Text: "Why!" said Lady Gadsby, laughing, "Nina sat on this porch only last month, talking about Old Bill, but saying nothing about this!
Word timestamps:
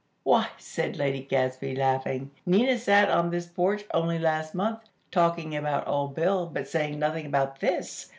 "Why!" 0.23 0.47
said 0.57 0.97
Lady 0.97 1.21
Gadsby, 1.21 1.75
laughing, 1.75 2.31
"Nina 2.43 2.79
sat 2.79 3.11
on 3.11 3.29
this 3.29 3.45
porch 3.45 3.83
only 3.93 4.17
last 4.17 4.55
month, 4.55 4.79
talking 5.11 5.55
about 5.55 5.87
Old 5.87 6.15
Bill, 6.15 6.47
but 6.51 6.67
saying 6.67 6.97
nothing 6.97 7.27
about 7.27 7.59
this! 7.59 8.09